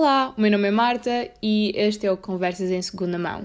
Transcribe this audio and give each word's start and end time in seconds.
Olá, 0.00 0.32
o 0.36 0.40
meu 0.40 0.48
nome 0.48 0.68
é 0.68 0.70
Marta 0.70 1.28
e 1.42 1.72
este 1.74 2.06
é 2.06 2.12
o 2.12 2.16
Conversas 2.16 2.70
em 2.70 2.80
Segunda 2.80 3.18
Mão. 3.18 3.44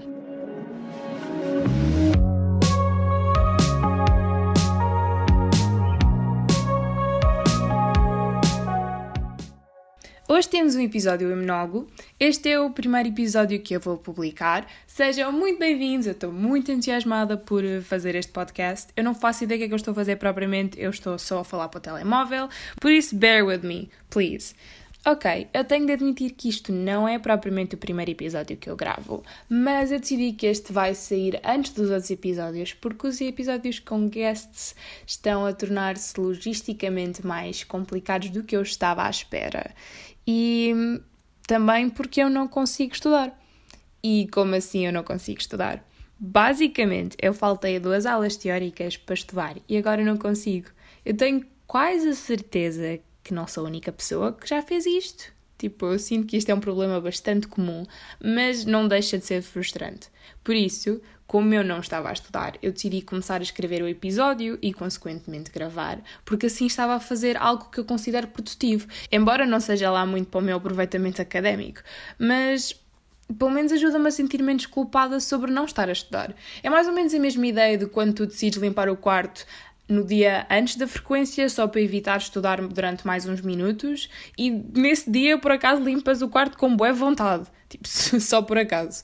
Hoje 10.28 10.48
temos 10.48 10.76
um 10.76 10.80
episódio 10.80 11.32
em 11.32 11.36
monólogo. 11.36 11.88
Este 12.20 12.50
é 12.50 12.60
o 12.60 12.70
primeiro 12.70 13.08
episódio 13.08 13.60
que 13.60 13.74
eu 13.74 13.80
vou 13.80 13.98
publicar. 13.98 14.64
Sejam 14.86 15.32
muito 15.32 15.58
bem-vindos, 15.58 16.06
eu 16.06 16.12
estou 16.12 16.30
muito 16.30 16.70
entusiasmada 16.70 17.36
por 17.36 17.64
fazer 17.82 18.14
este 18.14 18.30
podcast. 18.30 18.92
Eu 18.96 19.02
não 19.02 19.12
faço 19.12 19.42
ideia 19.42 19.58
do 19.58 19.60
que 19.60 19.64
é 19.64 19.68
que 19.68 19.74
eu 19.74 19.76
estou 19.76 19.90
a 19.90 19.94
fazer 19.96 20.16
propriamente, 20.16 20.80
eu 20.80 20.90
estou 20.90 21.18
só 21.18 21.40
a 21.40 21.44
falar 21.44 21.68
para 21.68 21.78
o 21.78 21.80
telemóvel, 21.80 22.48
por 22.80 22.92
isso 22.92 23.16
bear 23.16 23.44
with 23.44 23.62
me, 23.64 23.90
please. 24.08 24.54
Ok, 25.06 25.48
eu 25.52 25.62
tenho 25.64 25.84
de 25.84 25.92
admitir 25.92 26.30
que 26.30 26.48
isto 26.48 26.72
não 26.72 27.06
é 27.06 27.18
propriamente 27.18 27.74
o 27.74 27.78
primeiro 27.78 28.10
episódio 28.10 28.56
que 28.56 28.70
eu 28.70 28.74
gravo, 28.74 29.22
mas 29.50 29.92
eu 29.92 30.00
decidi 30.00 30.32
que 30.32 30.46
este 30.46 30.72
vai 30.72 30.94
sair 30.94 31.38
antes 31.44 31.72
dos 31.72 31.90
outros 31.90 32.10
episódios 32.10 32.72
porque 32.72 33.08
os 33.08 33.20
episódios 33.20 33.78
com 33.78 34.08
guests 34.08 34.74
estão 35.06 35.44
a 35.44 35.52
tornar-se 35.52 36.18
logisticamente 36.18 37.26
mais 37.26 37.62
complicados 37.62 38.30
do 38.30 38.42
que 38.42 38.56
eu 38.56 38.62
estava 38.62 39.04
à 39.04 39.10
espera 39.10 39.74
e 40.26 40.72
também 41.46 41.90
porque 41.90 42.22
eu 42.22 42.30
não 42.30 42.48
consigo 42.48 42.94
estudar. 42.94 43.38
E 44.02 44.26
como 44.32 44.54
assim 44.54 44.86
eu 44.86 44.92
não 44.92 45.02
consigo 45.02 45.38
estudar? 45.38 45.86
Basicamente, 46.18 47.14
eu 47.20 47.34
faltei 47.34 47.76
a 47.76 47.78
duas 47.78 48.06
aulas 48.06 48.38
teóricas 48.38 48.96
para 48.96 49.14
estudar 49.14 49.56
e 49.68 49.76
agora 49.76 50.02
não 50.02 50.16
consigo. 50.16 50.68
Eu 51.04 51.14
tenho 51.14 51.44
quase 51.66 52.08
a 52.08 52.14
certeza 52.14 53.00
que 53.24 53.34
não 53.34 53.48
sou 53.48 53.64
a 53.64 53.68
única 53.68 53.90
pessoa 53.90 54.32
que 54.32 54.46
já 54.46 54.62
fez 54.62 54.86
isto. 54.86 55.32
Tipo, 55.56 55.86
eu 55.86 55.98
sinto 55.98 56.26
que 56.26 56.36
isto 56.36 56.50
é 56.50 56.54
um 56.54 56.60
problema 56.60 57.00
bastante 57.00 57.48
comum, 57.48 57.84
mas 58.22 58.64
não 58.64 58.86
deixa 58.86 59.16
de 59.16 59.24
ser 59.24 59.40
frustrante. 59.40 60.08
Por 60.42 60.54
isso, 60.54 61.00
como 61.26 61.54
eu 61.54 61.64
não 61.64 61.80
estava 61.80 62.10
a 62.10 62.12
estudar, 62.12 62.58
eu 62.60 62.70
decidi 62.70 63.00
começar 63.00 63.40
a 63.40 63.42
escrever 63.42 63.82
o 63.82 63.88
episódio 63.88 64.58
e, 64.60 64.74
consequentemente, 64.74 65.50
gravar, 65.50 66.02
porque 66.24 66.46
assim 66.46 66.66
estava 66.66 66.94
a 66.94 67.00
fazer 67.00 67.36
algo 67.36 67.70
que 67.70 67.80
eu 67.80 67.84
considero 67.84 68.28
produtivo, 68.28 68.86
embora 69.10 69.46
não 69.46 69.58
seja 69.58 69.90
lá 69.90 70.04
muito 70.04 70.28
para 70.28 70.40
o 70.40 70.42
meu 70.42 70.56
aproveitamento 70.56 71.22
académico, 71.22 71.80
mas 72.18 72.78
pelo 73.38 73.50
menos 73.50 73.72
ajuda-me 73.72 74.08
a 74.08 74.10
sentir 74.10 74.42
menos 74.42 74.66
culpada 74.66 75.18
sobre 75.18 75.50
não 75.50 75.64
estar 75.64 75.88
a 75.88 75.92
estudar. 75.92 76.34
É 76.62 76.68
mais 76.68 76.86
ou 76.86 76.92
menos 76.92 77.14
a 77.14 77.18
mesma 77.18 77.46
ideia 77.46 77.78
de 77.78 77.86
quando 77.86 78.12
tu 78.12 78.26
decides 78.26 78.60
limpar 78.60 78.88
o 78.88 78.96
quarto 78.96 79.46
no 79.88 80.04
dia 80.04 80.46
antes 80.50 80.76
da 80.76 80.86
frequência, 80.86 81.48
só 81.48 81.66
para 81.66 81.80
evitar 81.80 82.16
estudar 82.18 82.60
durante 82.68 83.06
mais 83.06 83.26
uns 83.26 83.40
minutos, 83.40 84.08
e 84.38 84.50
nesse 84.50 85.10
dia, 85.10 85.38
por 85.38 85.52
acaso, 85.52 85.82
limpas 85.82 86.22
o 86.22 86.28
quarto 86.28 86.56
com 86.56 86.74
boa 86.74 86.92
vontade, 86.92 87.44
tipo, 87.68 87.86
só 87.86 88.42
por 88.42 88.58
acaso. 88.58 89.02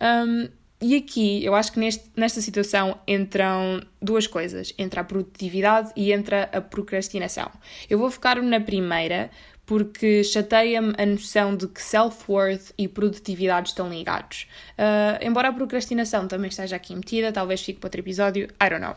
Um, 0.00 0.48
e 0.82 0.96
aqui, 0.96 1.44
eu 1.44 1.54
acho 1.54 1.70
que 1.70 1.78
neste, 1.78 2.10
nesta 2.16 2.40
situação 2.40 2.98
entram 3.06 3.80
duas 4.00 4.26
coisas: 4.26 4.74
entra 4.76 5.02
a 5.02 5.04
produtividade 5.04 5.92
e 5.94 6.12
entra 6.12 6.50
a 6.52 6.60
procrastinação. 6.60 7.48
Eu 7.88 8.00
vou 8.00 8.10
focar 8.10 8.42
na 8.42 8.60
primeira, 8.60 9.30
porque 9.64 10.24
chateia-me 10.24 10.92
a 10.98 11.06
noção 11.06 11.56
de 11.56 11.68
que 11.68 11.80
self-worth 11.80 12.72
e 12.76 12.88
produtividade 12.88 13.68
estão 13.68 13.88
ligados. 13.88 14.48
Uh, 14.72 15.24
embora 15.24 15.48
a 15.48 15.52
procrastinação 15.52 16.26
também 16.26 16.48
esteja 16.48 16.76
aqui 16.76 16.94
metida, 16.94 17.32
talvez 17.32 17.62
fique 17.62 17.78
para 17.78 17.88
outro 17.88 18.00
episódio, 18.00 18.48
I 18.60 18.68
don't 18.68 18.80
know. 18.80 18.94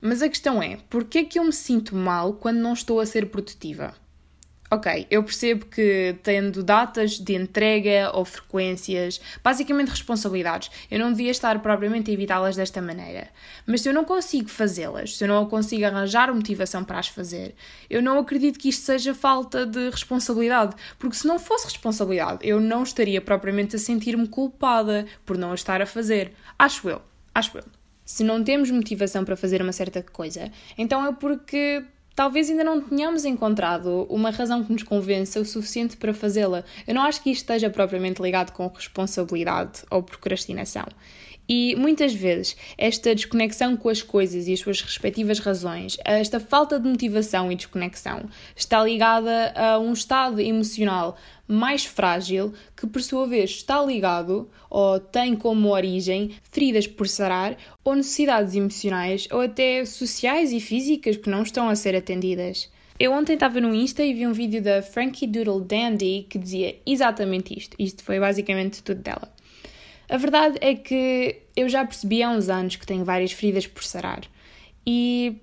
Mas 0.00 0.22
a 0.22 0.28
questão 0.28 0.62
é, 0.62 0.78
porquê 0.90 1.18
é 1.18 1.24
que 1.24 1.38
eu 1.38 1.44
me 1.44 1.52
sinto 1.52 1.96
mal 1.96 2.34
quando 2.34 2.58
não 2.58 2.74
estou 2.74 3.00
a 3.00 3.06
ser 3.06 3.30
produtiva? 3.30 3.94
Ok, 4.74 5.06
eu 5.08 5.22
percebo 5.22 5.66
que 5.66 6.16
tendo 6.24 6.60
datas 6.60 7.12
de 7.12 7.32
entrega 7.32 8.10
ou 8.12 8.24
frequências, 8.24 9.20
basicamente 9.40 9.90
responsabilidades, 9.90 10.68
eu 10.90 10.98
não 10.98 11.12
devia 11.12 11.30
estar 11.30 11.56
propriamente 11.62 12.10
a 12.10 12.14
evitá-las 12.14 12.56
desta 12.56 12.82
maneira. 12.82 13.28
Mas 13.64 13.82
se 13.82 13.88
eu 13.88 13.94
não 13.94 14.04
consigo 14.04 14.48
fazê-las, 14.48 15.16
se 15.16 15.22
eu 15.22 15.28
não 15.28 15.46
consigo 15.46 15.84
arranjar 15.84 16.34
motivação 16.34 16.82
para 16.82 16.98
as 16.98 17.06
fazer, 17.06 17.54
eu 17.88 18.02
não 18.02 18.18
acredito 18.18 18.58
que 18.58 18.68
isto 18.68 18.82
seja 18.84 19.14
falta 19.14 19.64
de 19.64 19.90
responsabilidade, 19.90 20.74
porque 20.98 21.14
se 21.14 21.24
não 21.24 21.38
fosse 21.38 21.66
responsabilidade, 21.66 22.40
eu 22.42 22.58
não 22.58 22.82
estaria 22.82 23.20
propriamente 23.20 23.76
a 23.76 23.78
sentir-me 23.78 24.26
culpada 24.26 25.06
por 25.24 25.38
não 25.38 25.52
a 25.52 25.54
estar 25.54 25.80
a 25.80 25.86
fazer. 25.86 26.32
Acho 26.58 26.88
eu, 26.88 27.00
acho 27.32 27.58
eu. 27.58 27.64
Se 28.04 28.24
não 28.24 28.42
temos 28.42 28.72
motivação 28.72 29.24
para 29.24 29.36
fazer 29.36 29.62
uma 29.62 29.72
certa 29.72 30.02
coisa, 30.02 30.50
então 30.76 31.06
é 31.06 31.12
porque 31.12 31.84
talvez 32.14 32.48
ainda 32.48 32.64
não 32.64 32.80
tenhamos 32.80 33.24
encontrado 33.24 34.06
uma 34.08 34.30
razão 34.30 34.64
que 34.64 34.72
nos 34.72 34.82
convença 34.82 35.40
o 35.40 35.44
suficiente 35.44 35.96
para 35.96 36.14
fazê-la. 36.14 36.64
Eu 36.86 36.94
não 36.94 37.02
acho 37.02 37.22
que 37.22 37.30
isto 37.30 37.42
esteja 37.42 37.70
propriamente 37.70 38.22
ligado 38.22 38.52
com 38.52 38.66
responsabilidade 38.68 39.82
ou 39.90 40.02
procrastinação. 40.02 40.86
E 41.48 41.76
muitas 41.76 42.14
vezes 42.14 42.56
esta 42.78 43.14
desconexão 43.14 43.76
com 43.76 43.88
as 43.88 44.02
coisas 44.02 44.48
e 44.48 44.52
as 44.52 44.60
suas 44.60 44.80
respectivas 44.80 45.38
razões, 45.38 45.96
esta 46.04 46.40
falta 46.40 46.80
de 46.80 46.88
motivação 46.88 47.52
e 47.52 47.56
desconexão, 47.56 48.28
está 48.56 48.82
ligada 48.82 49.52
a 49.54 49.78
um 49.78 49.92
estado 49.92 50.40
emocional 50.40 51.16
mais 51.46 51.84
frágil 51.84 52.54
que, 52.74 52.86
por 52.86 53.02
sua 53.02 53.26
vez, 53.26 53.50
está 53.50 53.84
ligado 53.84 54.48
ou 54.70 54.98
tem 54.98 55.36
como 55.36 55.68
origem 55.68 56.30
feridas 56.50 56.86
por 56.86 57.06
sarar 57.06 57.56
ou 57.84 57.94
necessidades 57.94 58.54
emocionais 58.54 59.28
ou 59.30 59.42
até 59.42 59.84
sociais 59.84 60.52
e 60.52 60.60
físicas 60.60 61.16
que 61.16 61.28
não 61.28 61.42
estão 61.42 61.68
a 61.68 61.76
ser 61.76 61.94
atendidas. 61.94 62.70
Eu 62.98 63.12
ontem 63.12 63.34
estava 63.34 63.60
no 63.60 63.74
Insta 63.74 64.04
e 64.04 64.14
vi 64.14 64.26
um 64.26 64.32
vídeo 64.32 64.62
da 64.62 64.80
Frankie 64.80 65.26
Doodle 65.26 65.60
Dandy 65.60 66.26
que 66.30 66.38
dizia 66.38 66.76
exatamente 66.86 67.58
isto. 67.58 67.76
Isto 67.78 68.04
foi 68.04 68.20
basicamente 68.20 68.82
tudo 68.82 69.02
dela. 69.02 69.33
A 70.08 70.16
verdade 70.16 70.58
é 70.60 70.74
que 70.74 71.42
eu 71.56 71.68
já 71.68 71.84
percebi 71.84 72.22
há 72.22 72.30
uns 72.30 72.48
anos 72.48 72.76
que 72.76 72.86
tenho 72.86 73.04
várias 73.04 73.32
feridas 73.32 73.66
por 73.66 73.82
sarar 73.82 74.22
e, 74.86 75.40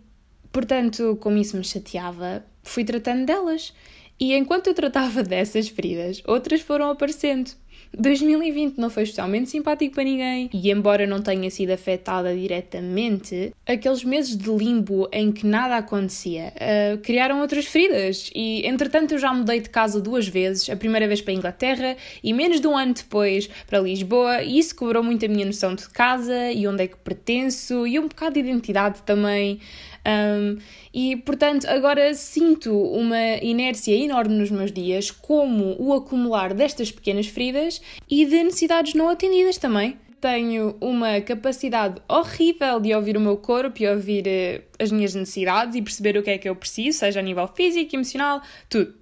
portanto, 0.51 1.17
como 1.21 1.37
isso 1.37 1.57
me 1.57 1.63
chateava, 1.63 2.45
fui 2.63 2.83
tratando 2.83 3.25
delas. 3.25 3.73
E 4.19 4.35
enquanto 4.35 4.67
eu 4.67 4.73
tratava 4.73 5.23
dessas 5.23 5.67
feridas, 5.67 6.21
outras 6.27 6.61
foram 6.61 6.91
aparecendo. 6.91 7.51
2020 7.97 8.77
não 8.77 8.89
foi 8.89 9.03
especialmente 9.03 9.49
simpático 9.49 9.95
para 9.95 10.03
ninguém 10.03 10.49
e, 10.53 10.71
embora 10.71 11.05
não 11.05 11.21
tenha 11.21 11.49
sido 11.49 11.71
afetada 11.71 12.33
diretamente, 12.33 13.53
aqueles 13.65 14.03
meses 14.03 14.35
de 14.35 14.49
limbo 14.49 15.09
em 15.11 15.31
que 15.31 15.45
nada 15.45 15.77
acontecia 15.77 16.53
uh, 16.55 16.97
criaram 16.99 17.41
outras 17.41 17.65
feridas. 17.65 18.29
E, 18.33 18.65
entretanto, 18.65 19.13
eu 19.13 19.19
já 19.19 19.33
mudei 19.33 19.59
de 19.59 19.69
casa 19.69 19.99
duas 19.99 20.27
vezes, 20.27 20.69
a 20.69 20.75
primeira 20.75 21.07
vez 21.07 21.21
para 21.21 21.33
a 21.33 21.35
Inglaterra 21.35 21.97
e 22.23 22.33
menos 22.33 22.61
de 22.61 22.67
um 22.67 22.77
ano 22.77 22.93
depois 22.93 23.49
para 23.67 23.79
Lisboa, 23.79 24.41
e 24.41 24.57
isso 24.57 24.75
cobrou 24.75 25.03
muito 25.03 25.25
a 25.25 25.29
minha 25.29 25.45
noção 25.45 25.75
de 25.75 25.89
casa 25.89 26.51
e 26.51 26.67
onde 26.67 26.83
é 26.83 26.87
que 26.87 26.97
pertenço 26.97 27.85
e 27.85 27.99
um 27.99 28.07
bocado 28.07 28.33
de 28.33 28.39
identidade 28.39 29.01
também. 29.03 29.59
Um, 30.07 30.57
e 30.93 31.15
portanto, 31.17 31.65
agora 31.67 32.13
sinto 32.13 32.75
uma 32.75 33.35
inércia 33.41 33.95
enorme 33.95 34.35
nos 34.35 34.49
meus 34.49 34.71
dias, 34.71 35.11
como 35.11 35.75
o 35.79 35.93
acumular 35.93 36.53
destas 36.53 36.91
pequenas 36.91 37.27
feridas 37.27 37.81
e 38.09 38.25
de 38.25 38.43
necessidades 38.43 38.93
não 38.93 39.09
atendidas 39.09 39.57
também. 39.57 39.97
Tenho 40.19 40.75
uma 40.79 41.19
capacidade 41.21 41.99
horrível 42.07 42.79
de 42.79 42.93
ouvir 42.93 43.17
o 43.17 43.19
meu 43.19 43.37
corpo 43.37 43.81
e 43.81 43.87
ouvir 43.87 44.25
uh, 44.27 44.63
as 44.77 44.91
minhas 44.91 45.15
necessidades 45.15 45.75
e 45.75 45.81
perceber 45.81 46.15
o 46.15 46.21
que 46.21 46.29
é 46.29 46.37
que 46.37 46.47
eu 46.47 46.55
preciso, 46.55 46.99
seja 46.99 47.19
a 47.19 47.23
nível 47.23 47.47
físico, 47.47 47.95
emocional, 47.95 48.41
tudo. 48.69 48.93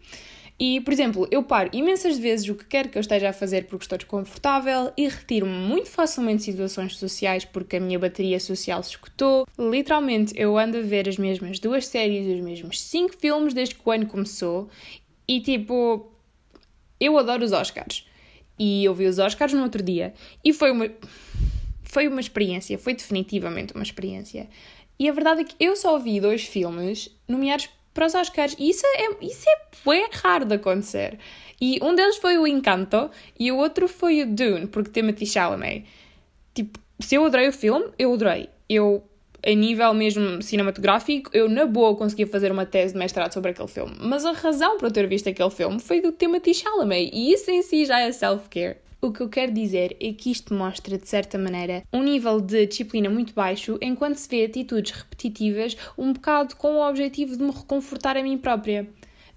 E, 0.60 0.82
por 0.82 0.92
exemplo, 0.92 1.26
eu 1.32 1.42
paro 1.42 1.70
imensas 1.72 2.18
vezes 2.18 2.50
o 2.50 2.56
que 2.56 2.66
quer 2.66 2.90
que 2.90 2.98
eu 2.98 3.00
esteja 3.00 3.30
a 3.30 3.34
fazer 3.34 3.66
porque 3.68 3.86
estou 3.86 3.98
desconfortável 3.98 4.92
e 4.98 5.08
retiro-me 5.08 5.54
muito 5.54 5.90
facilmente 5.90 6.40
de 6.40 6.52
situações 6.52 6.98
sociais 6.98 7.46
porque 7.46 7.78
a 7.78 7.80
minha 7.80 7.98
bateria 7.98 8.40
social 8.42 8.84
se 8.84 8.90
escutou. 8.90 9.48
Literalmente, 9.58 10.34
eu 10.36 10.58
ando 10.58 10.78
a 10.78 10.82
ver 10.82 11.08
as 11.08 11.18
mesmas 11.18 11.60
duas 11.60 11.88
séries 11.88 12.28
os 12.28 12.44
mesmos 12.44 12.82
cinco 12.82 13.16
filmes 13.18 13.54
desde 13.54 13.76
que 13.76 13.82
o 13.86 13.90
ano 13.90 14.06
começou 14.06 14.70
e, 15.26 15.40
tipo, 15.40 16.12
eu 17.00 17.18
adoro 17.18 17.46
os 17.46 17.54
Oscars. 17.54 18.06
E 18.58 18.84
eu 18.84 18.94
vi 18.94 19.06
os 19.06 19.18
Oscars 19.18 19.54
no 19.54 19.64
outro 19.64 19.82
dia 19.82 20.14
e 20.44 20.52
foi 20.52 20.72
uma. 20.72 20.90
Foi 21.84 22.08
uma 22.08 22.20
experiência, 22.20 22.78
foi 22.78 22.94
definitivamente 22.94 23.74
uma 23.74 23.82
experiência. 23.82 24.48
E 25.00 25.10
a 25.10 25.12
verdade 25.14 25.42
é 25.42 25.44
que 25.44 25.56
eu 25.60 25.76
só 25.76 25.98
vi 25.98 26.20
dois 26.20 26.44
filmes 26.44 27.10
nomeados 27.28 27.68
para 27.94 28.06
os 28.06 28.16
Oscars. 28.16 28.56
E 28.58 28.70
isso 28.70 28.86
é, 28.86 29.26
isso 29.26 29.50
é 29.50 29.58
bem 29.86 30.08
raro 30.12 30.46
de 30.46 30.56
acontecer. 30.56 31.20
E 31.62 31.80
um 31.82 31.94
deles 31.94 32.18
foi 32.18 32.38
o 32.38 32.48
Encanto 32.48 33.10
e 33.38 33.52
o 33.52 33.58
outro 33.58 33.88
foi 33.88 34.24
o 34.24 34.28
Dune, 34.28 34.68
porque 34.68 34.92
Timothy 34.92 35.26
Chalamet. 35.26 35.86
Tipo, 36.54 36.80
se 37.00 37.16
eu 37.16 37.26
adorei 37.26 37.50
o 37.50 37.54
filme, 37.54 37.92
eu 37.98 38.14
adorei. 38.14 38.50
Eu, 38.70 39.04
a 39.46 39.52
nível 39.52 39.94
mesmo 39.94 40.42
cinematográfico, 40.42 41.30
eu 41.34 41.50
na 41.50 41.66
boa 41.66 41.96
conseguia 41.96 42.28
fazer 42.28 42.52
uma 42.52 42.66
tese 42.66 42.94
de 42.94 43.00
mestrado 43.00 43.34
sobre 43.34 43.52
aquele 43.52 43.68
filme. 43.68 43.96
Mas 44.00 44.26
a 44.26 44.32
razão 44.32 44.78
para 44.78 44.88
eu 44.88 44.92
ter 44.92 45.08
visto 45.08 45.28
aquele 45.28 45.50
filme 45.50 45.80
foi 45.80 46.02
do 46.02 46.12
Timothy 46.12 46.54
Chalamet. 46.54 47.12
E 47.14 47.34
isso 47.34 47.50
em 47.52 47.62
si 47.62 47.86
já 47.86 48.00
é 48.00 48.12
self-care. 48.12 48.78
O 49.02 49.14
que 49.14 49.22
eu 49.22 49.30
quero 49.30 49.54
dizer 49.54 49.96
é 50.02 50.12
que 50.12 50.30
isto 50.30 50.54
mostra, 50.54 50.98
de 50.98 51.08
certa 51.08 51.38
maneira, 51.38 51.84
um 51.94 52.04
nível 52.04 52.42
de 52.42 52.66
disciplina 52.66 53.10
muito 53.10 53.34
baixo, 53.34 53.78
enquanto 53.82 54.18
se 54.18 54.28
vê 54.28 54.44
atitudes 54.44 54.92
repetitivas, 54.92 55.78
um 55.98 56.12
bocado 56.12 56.58
com 56.58 56.76
o 56.76 56.86
objetivo 56.86 57.38
de 57.38 57.42
me 57.42 57.52
reconfortar 57.52 58.18
a 58.18 58.24
mim 58.24 58.38
própria. 58.38 58.90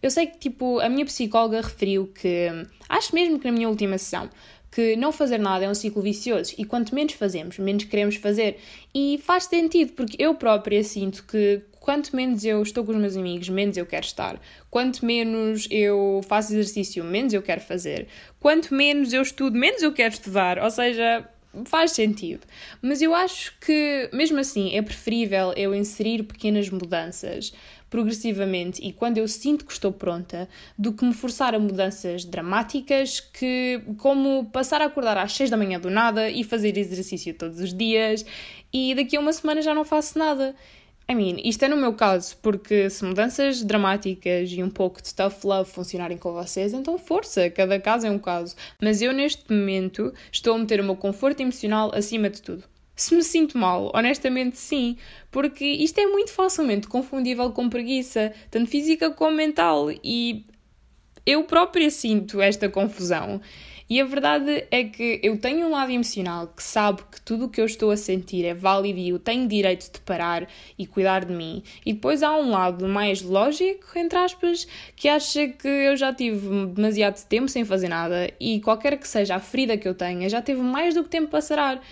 Eu 0.03 0.11
sei 0.11 0.27
que, 0.27 0.37
tipo, 0.37 0.81
a 0.81 0.89
minha 0.89 1.05
psicóloga 1.05 1.61
referiu 1.61 2.09
que, 2.09 2.49
acho 2.89 3.15
mesmo 3.15 3.39
que 3.39 3.47
na 3.47 3.53
minha 3.53 3.69
última 3.69 3.97
sessão, 3.99 4.29
que 4.69 4.97
não 4.97 5.13
fazer 5.13 5.39
nada 5.39 5.65
é 5.65 5.69
um 5.69 5.75
ciclo 5.75 6.03
vicioso 6.03 6.55
e 6.59 6.65
quanto 6.65 6.93
menos 6.93 7.13
fazemos, 7.13 7.57
menos 7.59 7.85
queremos 7.85 8.17
fazer. 8.17 8.59
E 8.93 9.21
faz 9.23 9.45
sentido, 9.45 9.93
porque 9.93 10.21
eu 10.21 10.35
própria 10.35 10.83
sinto 10.83 11.25
que 11.25 11.63
quanto 11.83 12.15
menos 12.15 12.45
eu 12.45 12.63
estou 12.63 12.85
com 12.85 12.93
os 12.93 12.99
meus 12.99 13.17
amigos, 13.17 13.49
menos 13.49 13.77
eu 13.77 13.85
quero 13.85 14.07
estar. 14.07 14.41
Quanto 14.71 15.05
menos 15.05 15.67
eu 15.69 16.21
faço 16.29 16.53
exercício, 16.53 17.03
menos 17.03 17.33
eu 17.33 17.43
quero 17.43 17.61
fazer. 17.61 18.07
Quanto 18.39 18.73
menos 18.73 19.13
eu 19.13 19.21
estudo, 19.21 19.59
menos 19.59 19.83
eu 19.83 19.93
quero 19.93 20.15
estudar. 20.15 20.61
Ou 20.61 20.71
seja, 20.71 21.29
faz 21.65 21.91
sentido. 21.91 22.47
Mas 22.81 23.03
eu 23.03 23.13
acho 23.13 23.59
que, 23.59 24.09
mesmo 24.13 24.39
assim, 24.39 24.77
é 24.77 24.81
preferível 24.81 25.53
eu 25.57 25.75
inserir 25.75 26.23
pequenas 26.23 26.71
mudanças 26.71 27.53
progressivamente 27.91 28.81
e 28.83 28.91
quando 28.91 29.19
eu 29.19 29.29
sinto 29.29 29.67
que 29.67 29.73
estou 29.73 29.93
pronta, 29.93 30.49
do 30.79 30.95
que 30.95 31.05
me 31.05 31.13
forçar 31.13 31.55
a 31.55 31.59
mudanças 31.59 32.25
dramáticas, 32.25 33.21
que 33.21 33.83
como 33.99 34.47
passar 34.47 34.81
a 34.81 34.87
acordar 34.87 35.19
às 35.19 35.33
6 35.33 35.51
da 35.51 35.59
manhã 35.59 35.79
do 35.79 35.91
nada 35.91 36.31
e 36.31 36.43
fazer 36.43 36.79
exercício 36.79 37.35
todos 37.35 37.61
os 37.61 37.75
dias 37.75 38.25
e 38.73 38.95
daqui 38.95 39.15
a 39.15 39.21
uma 39.21 39.33
semana 39.33 39.61
já 39.61 39.75
não 39.75 39.85
faço 39.85 40.19
nada. 40.19 40.55
I 41.13 41.15
mean, 41.15 41.37
isto 41.45 41.63
é 41.63 41.69
no 41.69 41.77
meu 41.77 41.93
caso, 41.93 42.35
porque 42.41 42.89
se 42.89 43.05
mudanças 43.05 43.63
dramáticas 43.63 44.51
e 44.51 44.63
um 44.63 44.71
pouco 44.71 45.03
de 45.03 45.15
tough 45.15 45.45
love 45.45 45.71
funcionarem 45.71 46.17
com 46.17 46.33
vocês, 46.33 46.73
então 46.73 46.97
força, 46.97 47.51
cada 47.51 47.79
caso 47.79 48.07
é 48.07 48.11
um 48.11 48.19
caso. 48.19 48.57
Mas 48.81 49.03
eu 49.03 49.13
neste 49.13 49.53
momento 49.53 50.11
estou 50.33 50.55
a 50.55 50.59
meter 50.59 50.81
o 50.81 50.85
meu 50.85 50.97
conforto 50.97 51.41
emocional 51.41 51.95
acima 51.95 52.31
de 52.31 52.41
tudo. 52.41 52.65
Se 52.97 53.15
me 53.15 53.23
sinto 53.23 53.59
mal, 53.59 53.93
honestamente 53.95 54.57
sim, 54.57 54.97
porque 55.31 55.67
isto 55.67 55.99
é 55.99 56.07
muito 56.07 56.33
facilmente 56.33 56.89
confundível 56.89 57.51
com 57.53 57.69
preguiça, 57.69 58.33
tanto 58.51 58.71
física 58.71 59.11
como 59.11 59.37
mental, 59.37 59.91
e 60.03 60.47
eu 61.27 61.45
própria 61.45 61.91
sinto 61.91 62.41
esta 62.41 62.71
confusão. 62.71 63.39
E 63.89 64.01
a 64.01 64.05
verdade 64.05 64.67
é 64.71 64.85
que 64.85 65.21
eu 65.23 65.37
tenho 65.39 65.67
um 65.67 65.71
lado 65.71 65.91
emocional 65.91 66.47
que 66.49 66.63
sabe 66.63 67.03
que 67.11 67.21
tudo 67.21 67.47
o 67.47 67.49
que 67.49 67.61
eu 67.61 67.67
estou 67.67 67.91
a 67.91 67.97
sentir 67.97 68.45
é 68.45 68.55
válido 68.55 68.99
e 68.99 69.11
eu 69.11 69.19
tenho 69.19 69.47
direito 69.49 69.93
de 69.93 70.01
parar 70.01 70.49
e 70.79 70.87
cuidar 70.87 71.25
de 71.25 71.33
mim. 71.33 71.63
E 71.85 71.93
depois 71.93 72.23
há 72.23 72.35
um 72.37 72.51
lado 72.51 72.87
mais 72.89 73.23
lógico, 73.23 73.99
entre 73.99 74.19
aspas, 74.19 74.67
que 74.97 75.09
acha 75.09 75.49
que 75.49 75.69
eu 75.69 75.97
já 75.97 76.13
tive 76.13 76.67
demasiado 76.67 77.23
tempo 77.27 77.49
sem 77.49 77.65
fazer 77.65 77.89
nada 77.89 78.33
e 78.41 78.61
qualquer 78.61 78.97
que 78.99 79.09
seja 79.09 79.37
a 79.37 79.41
ferida 79.41 79.77
que 79.77 79.89
eu 79.89 79.95
tenha, 79.95 80.29
já 80.29 80.41
teve 80.41 80.61
mais 80.61 80.95
do 80.95 81.03
que 81.03 81.11
tempo 81.11 81.29
para 81.29 81.41
sarar. 81.41 81.83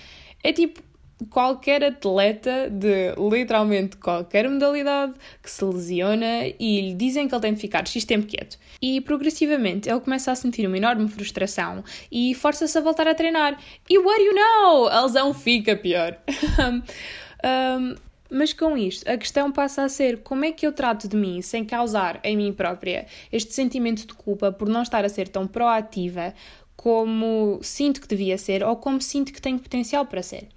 É 0.43 0.53
tipo, 0.53 0.83
qualquer 1.27 1.85
atleta 1.85 2.71
de 2.71 3.15
literalmente 3.17 3.97
qualquer 3.97 4.49
modalidade 4.49 5.15
que 5.43 5.51
se 5.51 5.65
lesiona 5.65 6.47
e 6.59 6.81
lhe 6.81 6.95
dizem 6.95 7.29
que 7.29 7.35
ele 7.35 7.43
tem 7.43 7.55
de 7.55 7.61
ficar 7.61 7.87
X 7.87 8.05
tempo 8.05 8.27
quieto. 8.27 8.59
E 8.81 9.01
progressivamente 9.01 9.89
ele 9.89 10.01
começa 10.01 10.33
a 10.33 10.35
sentir 10.35 10.67
uma 10.67 10.77
enorme 10.77 11.09
frustração 11.09 11.85
e 12.11 12.35
força-se 12.35 12.77
a 12.77 12.81
voltar 12.81 13.07
a 13.09 13.15
treinar. 13.15 13.59
E 13.89 13.99
what 13.99 14.19
do 14.19 14.25
you 14.25 14.35
know? 14.35 14.89
A 14.89 15.03
lesão 15.03 15.35
fica 15.35 15.77
pior. 15.77 16.19
um, 17.79 17.95
mas 18.31 18.53
com 18.53 18.77
isto, 18.77 19.11
a 19.11 19.17
questão 19.17 19.51
passa 19.51 19.83
a 19.83 19.89
ser 19.89 20.19
como 20.19 20.45
é 20.45 20.53
que 20.53 20.65
eu 20.65 20.73
trato 20.73 21.09
de 21.09 21.17
mim 21.17 21.43
sem 21.43 21.65
causar 21.65 22.21
em 22.23 22.37
mim 22.37 22.53
própria 22.53 23.07
este 23.33 23.53
sentimento 23.53 24.07
de 24.07 24.15
culpa 24.15 24.53
por 24.53 24.69
não 24.69 24.83
estar 24.83 25.05
a 25.05 25.09
ser 25.09 25.27
tão 25.27 25.49
proativa 25.49 26.33
como 26.77 27.59
sinto 27.61 28.01
que 28.01 28.09
devia 28.09 28.39
ser 28.39 28.63
ou 28.63 28.77
como 28.77 29.03
sinto 29.03 29.33
que 29.33 29.43
tenho 29.43 29.59
potencial 29.59 30.07
para 30.07 30.23
ser. 30.23 30.49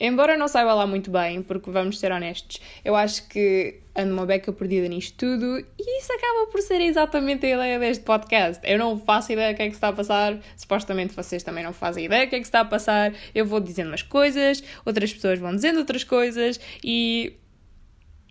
Embora 0.00 0.34
não 0.36 0.48
saiba 0.48 0.72
lá 0.72 0.86
muito 0.86 1.10
bem, 1.10 1.42
porque 1.42 1.70
vamos 1.70 1.98
ser 1.98 2.10
honestos, 2.10 2.58
eu 2.82 2.96
acho 2.96 3.28
que 3.28 3.80
ando 3.94 4.14
uma 4.14 4.24
beca 4.24 4.50
perdida 4.50 4.88
nisto 4.88 5.16
tudo 5.18 5.58
e 5.58 5.98
isso 5.98 6.12
acaba 6.12 6.46
por 6.50 6.62
ser 6.62 6.80
exatamente 6.80 7.44
a 7.44 7.50
ideia 7.50 7.78
deste 7.78 8.02
podcast. 8.02 8.66
Eu 8.66 8.78
não 8.78 8.98
faço 8.98 9.30
ideia 9.32 9.52
do 9.52 9.56
que 9.56 9.62
é 9.62 9.68
que 9.68 9.74
está 9.74 9.88
a 9.88 9.92
passar, 9.92 10.38
supostamente 10.56 11.14
vocês 11.14 11.42
também 11.42 11.62
não 11.62 11.74
fazem 11.74 12.06
ideia 12.06 12.24
do 12.24 12.30
que 12.30 12.36
é 12.36 12.40
que 12.40 12.46
está 12.46 12.60
a 12.60 12.64
passar. 12.64 13.12
Eu 13.34 13.44
vou 13.44 13.60
dizendo 13.60 13.88
umas 13.88 14.02
coisas, 14.02 14.64
outras 14.86 15.12
pessoas 15.12 15.38
vão 15.38 15.54
dizendo 15.54 15.78
outras 15.78 16.02
coisas 16.02 16.58
e 16.82 17.34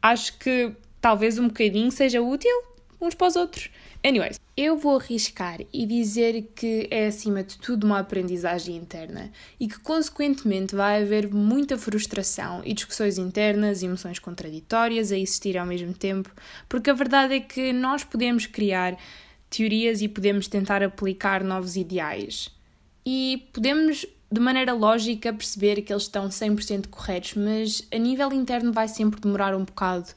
acho 0.02 0.40
que 0.40 0.72
talvez 1.00 1.38
um 1.38 1.50
bocadinho 1.50 1.92
seja 1.92 2.20
útil 2.20 2.52
uns 3.00 3.14
para 3.14 3.28
os 3.28 3.36
outros. 3.36 3.70
Anyways, 4.02 4.40
eu 4.56 4.78
vou 4.78 4.98
arriscar 4.98 5.60
e 5.74 5.86
dizer 5.86 6.52
que 6.56 6.88
é 6.90 7.08
acima 7.08 7.44
de 7.44 7.58
tudo 7.58 7.86
uma 7.86 8.00
aprendizagem 8.00 8.78
interna 8.78 9.30
e 9.60 9.68
que 9.68 9.78
consequentemente 9.80 10.74
vai 10.74 11.02
haver 11.02 11.30
muita 11.30 11.78
frustração 11.78 12.62
e 12.64 12.74
discussões 12.74 13.18
internas, 13.18 13.84
emoções 13.84 14.18
contraditórias 14.18 15.12
a 15.12 15.18
existir 15.18 15.58
ao 15.58 15.66
mesmo 15.66 15.94
tempo, 15.94 16.32
porque 16.70 16.90
a 16.90 16.94
verdade 16.94 17.34
é 17.34 17.40
que 17.42 17.74
nós 17.74 18.04
podemos 18.06 18.46
criar 18.46 18.98
teorias 19.50 20.02
e 20.02 20.08
podemos 20.08 20.48
tentar 20.48 20.82
aplicar 20.82 21.44
novos 21.44 21.76
ideais. 21.76 22.50
E 23.06 23.50
podemos 23.52 24.06
de 24.32 24.40
maneira 24.40 24.74
lógica 24.74 25.34
perceber 25.34 25.82
que 25.82 25.92
eles 25.92 26.04
estão 26.04 26.30
100% 26.30 26.88
corretos, 26.88 27.34
mas 27.34 27.88
a 27.92 27.98
nível 27.98 28.32
interno 28.32 28.72
vai 28.72 28.88
sempre 28.88 29.20
demorar 29.20 29.56
um 29.56 29.66
bocado 29.66 30.08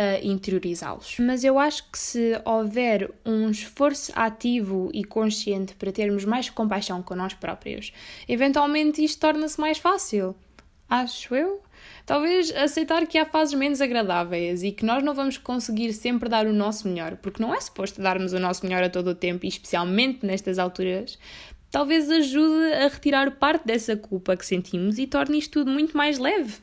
a 0.00 0.24
interiorizá-los. 0.24 1.16
Mas 1.18 1.44
eu 1.44 1.58
acho 1.58 1.90
que 1.90 1.98
se 1.98 2.40
houver 2.42 3.10
um 3.24 3.50
esforço 3.50 4.10
ativo 4.14 4.90
e 4.94 5.04
consciente 5.04 5.74
para 5.74 5.92
termos 5.92 6.24
mais 6.24 6.48
compaixão 6.48 7.02
com 7.02 7.14
nós 7.14 7.34
próprios, 7.34 7.92
eventualmente 8.26 9.04
isto 9.04 9.20
torna-se 9.20 9.60
mais 9.60 9.76
fácil. 9.76 10.34
Acho 10.88 11.34
eu. 11.34 11.62
Talvez 12.06 12.50
aceitar 12.50 13.06
que 13.06 13.18
há 13.18 13.26
fases 13.26 13.54
menos 13.54 13.80
agradáveis 13.80 14.62
e 14.62 14.72
que 14.72 14.84
nós 14.84 15.04
não 15.04 15.14
vamos 15.14 15.36
conseguir 15.36 15.92
sempre 15.92 16.28
dar 16.28 16.46
o 16.46 16.52
nosso 16.52 16.88
melhor, 16.88 17.16
porque 17.16 17.42
não 17.42 17.54
é 17.54 17.60
suposto 17.60 18.00
darmos 18.00 18.32
o 18.32 18.38
nosso 18.38 18.64
melhor 18.64 18.82
a 18.82 18.90
todo 18.90 19.08
o 19.08 19.14
tempo 19.14 19.44
e 19.44 19.48
especialmente 19.48 20.24
nestas 20.24 20.58
alturas. 20.58 21.18
Talvez 21.70 22.10
ajude 22.10 22.72
a 22.72 22.88
retirar 22.88 23.30
parte 23.32 23.66
dessa 23.66 23.96
culpa 23.96 24.36
que 24.36 24.44
sentimos 24.44 24.98
e 24.98 25.06
torne 25.06 25.38
isto 25.38 25.60
tudo 25.60 25.70
muito 25.70 25.96
mais 25.96 26.18
leve. 26.18 26.54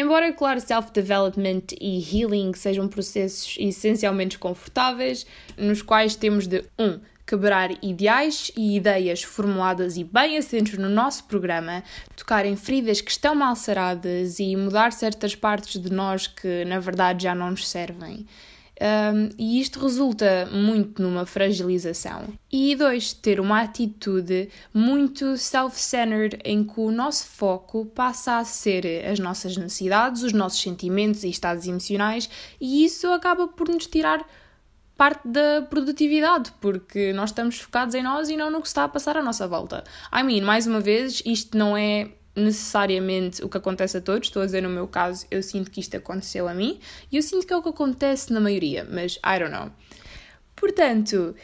Embora, 0.00 0.32
claro, 0.32 0.60
self-development 0.60 1.74
e 1.80 1.98
healing 1.98 2.54
sejam 2.54 2.86
processos 2.86 3.56
essencialmente 3.58 4.36
desconfortáveis, 4.36 5.26
nos 5.56 5.82
quais 5.82 6.14
temos 6.14 6.46
de 6.46 6.64
1. 6.78 6.84
Um, 6.84 7.00
quebrar 7.26 7.70
ideais 7.82 8.52
e 8.56 8.76
ideias 8.76 9.24
formuladas 9.24 9.96
e 9.96 10.04
bem 10.04 10.38
assentes 10.38 10.78
no 10.78 10.88
nosso 10.88 11.24
programa, 11.24 11.82
tocar 12.14 12.46
em 12.46 12.54
feridas 12.54 13.00
que 13.00 13.10
estão 13.10 13.34
mal 13.34 13.56
saradas 13.56 14.38
e 14.38 14.54
mudar 14.54 14.92
certas 14.92 15.34
partes 15.34 15.82
de 15.82 15.90
nós 15.90 16.28
que 16.28 16.64
na 16.64 16.78
verdade 16.78 17.24
já 17.24 17.34
não 17.34 17.50
nos 17.50 17.68
servem. 17.68 18.24
Um, 18.80 19.30
e 19.36 19.60
isto 19.60 19.80
resulta 19.80 20.48
muito 20.52 21.02
numa 21.02 21.26
fragilização. 21.26 22.28
E 22.50 22.76
dois, 22.76 23.12
ter 23.12 23.40
uma 23.40 23.62
atitude 23.62 24.48
muito 24.72 25.36
self-centered 25.36 26.38
em 26.44 26.62
que 26.62 26.78
o 26.78 26.92
nosso 26.92 27.26
foco 27.26 27.86
passa 27.86 28.38
a 28.38 28.44
ser 28.44 29.04
as 29.04 29.18
nossas 29.18 29.56
necessidades, 29.56 30.22
os 30.22 30.32
nossos 30.32 30.60
sentimentos 30.60 31.24
e 31.24 31.28
estados 31.28 31.66
emocionais, 31.66 32.30
e 32.60 32.84
isso 32.84 33.08
acaba 33.08 33.48
por 33.48 33.68
nos 33.68 33.86
tirar 33.86 34.24
parte 34.96 35.26
da 35.26 35.62
produtividade, 35.62 36.52
porque 36.60 37.12
nós 37.12 37.30
estamos 37.30 37.58
focados 37.58 37.94
em 37.94 38.02
nós 38.02 38.28
e 38.28 38.36
não 38.36 38.50
no 38.50 38.60
que 38.60 38.66
está 38.66 38.84
a 38.84 38.88
passar 38.88 39.16
à 39.16 39.22
nossa 39.22 39.46
volta. 39.46 39.84
I 40.12 40.22
mean, 40.22 40.44
mais 40.44 40.66
uma 40.66 40.80
vez, 40.80 41.22
isto 41.24 41.56
não 41.56 41.76
é 41.76 42.10
necessariamente 42.38 43.44
o 43.44 43.48
que 43.48 43.56
acontece 43.56 43.98
a 43.98 44.00
todos, 44.00 44.28
estou 44.28 44.42
a 44.42 44.46
dizer 44.46 44.62
no 44.62 44.68
meu 44.68 44.86
caso, 44.86 45.26
eu 45.30 45.42
sinto 45.42 45.70
que 45.70 45.80
isto 45.80 45.96
aconteceu 45.96 46.48
a 46.48 46.54
mim 46.54 46.78
e 47.10 47.16
eu 47.16 47.22
sinto 47.22 47.46
que 47.46 47.52
é 47.52 47.56
o 47.56 47.62
que 47.62 47.68
acontece 47.68 48.32
na 48.32 48.40
maioria, 48.40 48.86
mas 48.90 49.16
I 49.16 49.38
don't 49.38 49.50
know. 49.50 49.70
Portanto, 50.56 51.34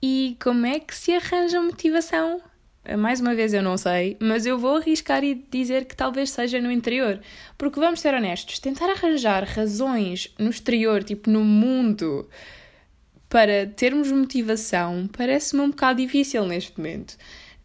e 0.00 0.36
como 0.42 0.66
é 0.66 0.80
que 0.80 0.94
se 0.94 1.12
arranja 1.12 1.60
motivação? 1.60 2.40
Mais 2.98 3.20
uma 3.20 3.34
vez 3.34 3.54
eu 3.54 3.62
não 3.62 3.76
sei, 3.76 4.16
mas 4.20 4.44
eu 4.44 4.58
vou 4.58 4.76
arriscar 4.78 5.22
e 5.22 5.34
dizer 5.34 5.84
que 5.84 5.94
talvez 5.94 6.30
seja 6.30 6.60
no 6.60 6.70
interior. 6.70 7.20
Porque 7.56 7.78
vamos 7.78 8.00
ser 8.00 8.12
honestos, 8.12 8.58
tentar 8.58 8.90
arranjar 8.90 9.44
razões 9.44 10.34
no 10.36 10.50
exterior, 10.50 11.04
tipo 11.04 11.30
no 11.30 11.44
mundo, 11.44 12.28
para 13.28 13.66
termos 13.66 14.10
motivação, 14.10 15.08
parece-me 15.16 15.62
um 15.62 15.70
bocado 15.70 16.02
difícil 16.02 16.44
neste 16.44 16.76
momento. 16.76 17.16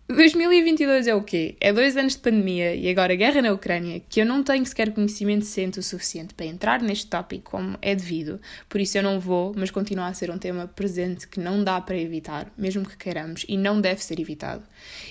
2022 0.10 1.08
é 1.08 1.14
o 1.14 1.22
quê? 1.22 1.58
É 1.60 1.74
dois 1.74 1.98
anos 1.98 2.14
de 2.14 2.20
pandemia 2.20 2.74
e 2.74 2.90
agora 2.90 3.14
guerra 3.14 3.42
na 3.42 3.52
Ucrânia, 3.52 4.02
que 4.08 4.22
eu 4.22 4.26
não 4.26 4.42
tenho 4.42 4.66
sequer 4.66 4.94
conhecimento 4.94 5.42
decente 5.42 5.80
o 5.80 5.84
suficiente 5.84 6.34
para 6.34 6.46
entrar 6.46 6.82
neste 6.82 7.08
tópico 7.08 7.52
como 7.52 7.78
é 7.82 7.94
devido, 7.94 8.40
por 8.70 8.80
isso 8.80 8.98
eu 8.98 9.04
não 9.04 9.20
vou, 9.20 9.54
mas 9.54 9.70
continua 9.70 10.08
a 10.08 10.14
ser 10.14 10.32
um 10.32 10.38
tema 10.38 10.66
presente 10.66 11.28
que 11.28 11.42
não 11.42 11.62
dá 11.62 11.82
para 11.82 11.98
evitar, 11.98 12.50
mesmo 12.58 12.88
que 12.88 12.96
queiramos, 12.96 13.46
e 13.50 13.58
não 13.58 13.82
deve 13.82 14.02
ser 14.02 14.18
evitado. 14.18 14.64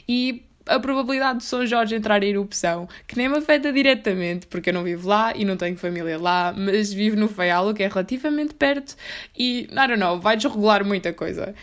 E 0.09 0.43
a 0.65 0.81
probabilidade 0.81 1.41
de 1.41 1.45
São 1.45 1.67
Jorge 1.67 1.95
entrar 1.95 2.23
em 2.23 2.31
erupção, 2.31 2.89
que 3.07 3.19
nem 3.19 3.29
me 3.29 3.37
afeta 3.37 3.71
diretamente, 3.71 4.47
porque 4.47 4.71
eu 4.71 4.75
não 4.75 4.83
vivo 4.83 5.07
lá 5.07 5.37
e 5.37 5.45
não 5.45 5.59
tenho 5.59 5.77
família 5.77 6.19
lá, 6.19 6.55
mas 6.57 6.91
vivo 6.91 7.17
no 7.17 7.29
Faialo, 7.29 7.75
que 7.75 7.83
é 7.83 7.89
relativamente 7.89 8.55
perto, 8.55 8.97
e, 9.37 9.69
I 9.71 9.75
don't 9.75 9.99
know, 9.99 10.19
vai 10.19 10.39
desregular 10.39 10.83
muita 10.87 11.13
coisa. 11.13 11.55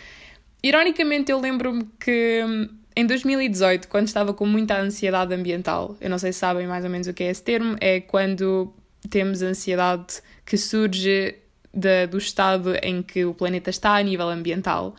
Ironicamente, 0.61 1.31
eu 1.31 1.39
lembro-me 1.39 1.89
que 1.99 2.69
em 2.95 3.05
2018, 3.05 3.87
quando 3.87 4.07
estava 4.07 4.33
com 4.33 4.45
muita 4.45 4.79
ansiedade 4.79 5.33
ambiental, 5.33 5.97
eu 5.99 6.09
não 6.09 6.17
sei 6.17 6.31
se 6.31 6.39
sabem 6.39 6.67
mais 6.67 6.83
ou 6.83 6.89
menos 6.89 7.07
o 7.07 7.13
que 7.13 7.23
é 7.23 7.29
esse 7.29 7.41
termo, 7.41 7.75
é 7.79 7.99
quando 7.99 8.73
temos 9.09 9.41
ansiedade 9.41 10.21
que 10.45 10.57
surge 10.57 11.35
de, 11.73 12.07
do 12.07 12.17
estado 12.17 12.75
em 12.81 13.01
que 13.01 13.25
o 13.25 13.33
planeta 13.33 13.69
está 13.69 13.95
a 13.95 14.01
nível 14.01 14.29
ambiental. 14.29 14.95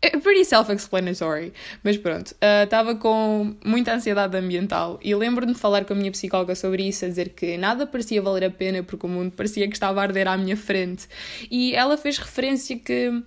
É 0.00 0.10
pretty 0.10 0.44
self-explanatory, 0.44 1.52
mas 1.82 1.96
pronto. 1.96 2.34
Estava 2.64 2.92
uh, 2.92 2.96
com 2.96 3.56
muita 3.64 3.92
ansiedade 3.92 4.36
ambiental 4.36 4.98
e 5.02 5.12
lembro-me 5.14 5.52
de 5.52 5.58
falar 5.58 5.84
com 5.84 5.92
a 5.92 5.96
minha 5.96 6.12
psicóloga 6.12 6.54
sobre 6.54 6.84
isso, 6.84 7.04
a 7.04 7.08
dizer 7.08 7.30
que 7.30 7.58
nada 7.58 7.84
parecia 7.84 8.22
valer 8.22 8.44
a 8.44 8.50
pena 8.50 8.82
porque 8.82 9.04
o 9.04 9.08
mundo 9.08 9.32
parecia 9.32 9.66
que 9.66 9.74
estava 9.74 10.00
a 10.00 10.04
arder 10.04 10.28
à 10.28 10.36
minha 10.36 10.56
frente. 10.56 11.08
E 11.50 11.74
ela 11.74 11.96
fez 11.96 12.16
referência 12.16 12.78
que 12.78 13.22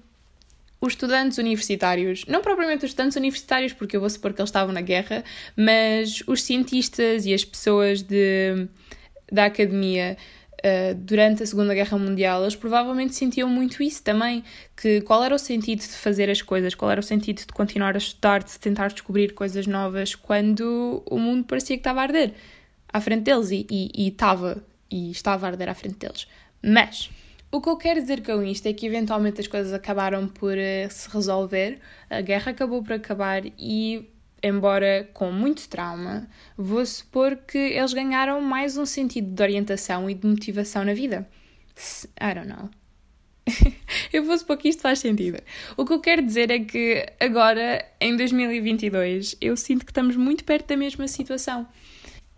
os 0.81 0.93
estudantes 0.93 1.37
universitários, 1.37 2.25
não 2.27 2.41
propriamente 2.41 2.83
os 2.83 2.91
estudantes 2.91 3.15
universitários, 3.15 3.71
porque 3.71 3.95
eu 3.95 3.99
vou 3.99 4.09
supor 4.09 4.33
que 4.33 4.41
eles 4.41 4.49
estavam 4.49 4.73
na 4.73 4.81
guerra, 4.81 5.23
mas 5.55 6.23
os 6.25 6.41
cientistas 6.41 7.25
e 7.27 7.33
as 7.33 7.45
pessoas 7.45 8.01
de, 8.01 8.67
da 9.31 9.45
academia 9.45 10.17
uh, 10.57 10.95
durante 10.95 11.43
a 11.43 11.45
Segunda 11.45 11.75
Guerra 11.75 11.99
Mundial, 11.99 12.41
eles 12.41 12.55
provavelmente 12.55 13.13
sentiam 13.13 13.47
muito 13.47 13.83
isso 13.83 14.01
também, 14.01 14.43
que 14.75 15.01
qual 15.01 15.23
era 15.23 15.35
o 15.35 15.39
sentido 15.39 15.81
de 15.81 15.89
fazer 15.89 16.31
as 16.31 16.41
coisas, 16.41 16.73
qual 16.73 16.89
era 16.89 16.99
o 16.99 17.03
sentido 17.03 17.39
de 17.39 17.53
continuar 17.53 17.93
a 17.93 17.99
estudar, 17.99 18.43
de 18.43 18.59
tentar 18.59 18.87
descobrir 18.87 19.35
coisas 19.35 19.67
novas, 19.67 20.15
quando 20.15 21.03
o 21.05 21.19
mundo 21.19 21.43
parecia 21.43 21.75
que 21.75 21.81
estava 21.81 22.01
a 22.01 22.03
arder 22.03 22.33
à 22.91 22.99
frente 22.99 23.21
deles 23.21 23.51
e, 23.51 23.67
e, 23.69 23.91
e 23.95 24.07
estava, 24.07 24.63
e 24.89 25.11
estava 25.11 25.45
a 25.45 25.49
arder 25.51 25.69
à 25.69 25.75
frente 25.75 25.97
deles. 25.97 26.27
Mas 26.63 27.09
o 27.51 27.59
que 27.59 27.69
eu 27.69 27.75
quero 27.75 28.01
dizer 28.01 28.23
com 28.23 28.41
isto 28.43 28.65
é 28.67 28.73
que 28.73 28.85
eventualmente 28.85 29.41
as 29.41 29.47
coisas 29.47 29.73
acabaram 29.73 30.27
por 30.27 30.53
uh, 30.53 30.89
se 30.89 31.09
resolver, 31.09 31.79
a 32.09 32.21
guerra 32.21 32.51
acabou 32.51 32.81
por 32.81 32.93
acabar 32.93 33.43
e, 33.59 34.09
embora 34.41 35.09
com 35.13 35.31
muito 35.31 35.67
trauma, 35.67 36.29
vou 36.57 36.85
supor 36.85 37.35
que 37.35 37.57
eles 37.57 37.93
ganharam 37.93 38.41
mais 38.41 38.77
um 38.77 38.85
sentido 38.85 39.33
de 39.33 39.43
orientação 39.43 40.09
e 40.09 40.13
de 40.13 40.25
motivação 40.25 40.85
na 40.85 40.93
vida. 40.93 41.27
I 42.21 42.33
don't 42.33 42.47
know. 42.47 42.69
eu 44.13 44.23
vou 44.23 44.37
supor 44.37 44.57
que 44.57 44.69
isto 44.69 44.81
faz 44.81 44.99
sentido. 44.99 45.39
O 45.75 45.85
que 45.85 45.91
eu 45.91 45.99
quero 45.99 46.21
dizer 46.21 46.49
é 46.51 46.59
que 46.59 47.05
agora, 47.19 47.85
em 47.99 48.15
2022, 48.15 49.35
eu 49.41 49.57
sinto 49.57 49.85
que 49.85 49.91
estamos 49.91 50.15
muito 50.15 50.45
perto 50.45 50.67
da 50.67 50.77
mesma 50.77 51.07
situação 51.07 51.67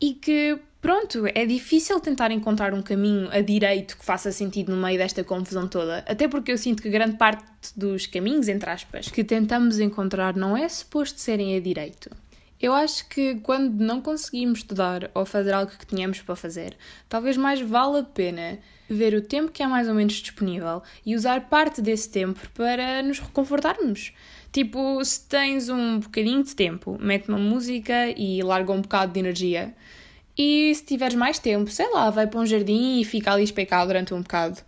e 0.02 0.14
que 0.14 0.58
pronto, 0.84 1.24
é 1.34 1.46
difícil 1.46 1.98
tentar 2.02 2.30
encontrar 2.30 2.74
um 2.74 2.82
caminho 2.82 3.30
a 3.32 3.40
direito 3.40 3.98
que 3.98 4.04
faça 4.04 4.34
sentido 4.34 4.76
no 4.76 4.82
meio 4.82 4.98
desta 4.98 5.24
confusão 5.24 5.66
toda, 5.66 6.00
até 6.00 6.28
porque 6.28 6.52
eu 6.52 6.58
sinto 6.58 6.84
que 6.84 6.90
grande 6.90 7.16
parte 7.16 7.46
dos 7.74 8.06
caminhos, 8.06 8.50
entre 8.50 8.70
aspas, 8.70 9.08
que 9.08 9.24
tentamos 9.24 9.80
encontrar 9.80 10.36
não 10.36 10.58
é 10.58 10.68
suposto 10.68 11.22
serem 11.22 11.56
a 11.56 11.62
direito. 11.62 12.12
Eu 12.62 12.74
acho 12.74 13.08
que 13.08 13.36
quando 13.36 13.82
não 13.82 14.02
conseguimos 14.02 14.60
estudar 14.60 15.10
ou 15.14 15.26
fazer 15.26 15.54
algo 15.54 15.72
que 15.72 15.86
tínhamos 15.86 16.22
para 16.22 16.36
fazer, 16.36 16.76
talvez 17.08 17.38
mais 17.38 17.62
vale 17.62 18.00
a 18.00 18.04
pena 18.04 18.60
ver 18.90 19.14
o 19.14 19.22
tempo 19.22 19.52
que 19.52 19.64
é 19.64 19.68
mais 19.68 19.88
ou 19.88 19.96
menos 19.96 20.14
disponível 20.14 20.84
e 21.06 21.16
usar 21.16 21.50
parte 21.50 21.82
desse 21.82 22.10
tempo 22.10 22.40
para 22.54 23.02
nos 23.02 23.20
reconfortarmos. 23.20 24.14
Tipo, 24.52 25.04
se 25.04 25.28
tens 25.28 25.70
um 25.70 26.00
bocadinho 26.00 26.44
de 26.44 26.54
tempo, 26.54 26.98
mete 27.00 27.30
uma 27.30 27.38
música 27.38 28.10
e 28.18 28.44
larga 28.44 28.72
um 28.74 28.82
bocado 28.82 29.14
de 29.14 29.20
energia 29.20 29.74
e 30.38 30.74
se 30.74 30.84
tiveres 30.84 31.16
mais 31.16 31.40
tempo, 31.40 31.70
sei 31.70 31.90
lá, 31.92 32.10
vai 32.10 32.28
para 32.28 32.40
um 32.40 32.46
jardim 32.46 33.00
e 33.00 33.06
fica 33.06 33.32
ali 33.32 33.44
especado 33.44 33.88
durante 33.88 34.14
um 34.14 34.22
bocado. 34.22 34.60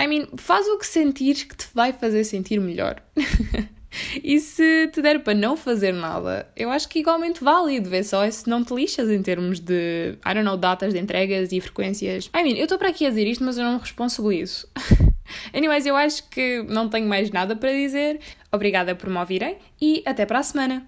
I 0.00 0.06
mean, 0.06 0.26
faz 0.36 0.66
o 0.66 0.78
que 0.78 0.86
sentires 0.86 1.44
que 1.44 1.56
te 1.56 1.66
vai 1.74 1.92
fazer 1.92 2.24
sentir 2.24 2.58
melhor. 2.58 3.02
e 4.24 4.40
se 4.40 4.88
te 4.88 5.02
der 5.02 5.22
para 5.22 5.34
não 5.34 5.56
fazer 5.56 5.92
nada, 5.92 6.48
eu 6.56 6.70
acho 6.70 6.88
que 6.88 6.98
é 6.98 7.02
igualmente 7.02 7.44
válido, 7.44 7.90
vê 7.90 8.02
só 8.02 8.28
se 8.30 8.48
não 8.48 8.64
te 8.64 8.74
lixas 8.74 9.10
em 9.10 9.22
termos 9.22 9.60
de, 9.60 10.16
I 10.24 10.34
don't 10.34 10.42
know, 10.42 10.56
datas 10.56 10.94
de 10.94 10.98
entregas 10.98 11.52
e 11.52 11.60
frequências. 11.60 12.30
I 12.34 12.42
mean, 12.42 12.56
eu 12.56 12.64
estou 12.64 12.78
para 12.78 12.88
aqui 12.88 13.06
a 13.06 13.10
dizer 13.10 13.26
isto, 13.26 13.44
mas 13.44 13.58
eu 13.58 13.64
não 13.64 13.74
me 13.74 13.80
responsabilizo. 13.80 14.66
Anyways, 15.54 15.86
eu 15.86 15.96
acho 15.96 16.28
que 16.28 16.62
não 16.68 16.88
tenho 16.88 17.06
mais 17.06 17.30
nada 17.30 17.54
para 17.54 17.72
dizer. 17.72 18.20
Obrigada 18.50 18.94
por 18.94 19.08
me 19.08 19.18
ouvirem 19.18 19.58
e 19.80 20.02
até 20.06 20.26
para 20.26 20.40
a 20.40 20.42
semana. 20.42 20.86